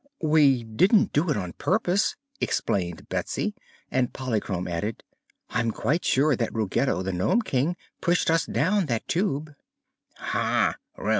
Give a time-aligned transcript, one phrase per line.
[0.23, 3.53] "We didn't do it on purpose," explained Betsy,
[3.91, 5.03] and Polychrome added:
[5.51, 9.53] "I am quite sure that Ruggedo, the Nome King, pushed us down that Tube."
[10.15, 10.73] "Ha!